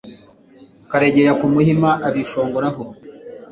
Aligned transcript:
karegeya 0.91 1.31
k'umuhima 1.39 1.89
abishongoraho 2.07 2.83